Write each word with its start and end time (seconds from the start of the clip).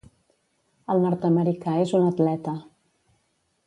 El 0.93 1.03
nord-americà 1.03 1.77
és 1.85 1.95
un 2.01 2.09
atleta. 2.09 2.59